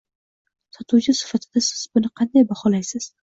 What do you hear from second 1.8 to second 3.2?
buni qanday baholaysiz?